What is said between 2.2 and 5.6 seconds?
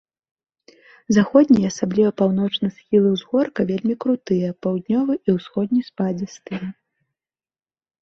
паўночны схілы ўзгорка вельмі крутыя, паўднёвы і